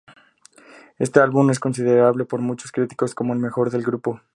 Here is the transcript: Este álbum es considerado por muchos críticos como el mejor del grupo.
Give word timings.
Este 0.97 1.19
álbum 1.19 1.51
es 1.51 1.59
considerado 1.59 2.25
por 2.25 2.41
muchos 2.41 2.71
críticos 2.71 3.13
como 3.13 3.33
el 3.33 3.39
mejor 3.39 3.69
del 3.69 3.83
grupo. 3.83 4.19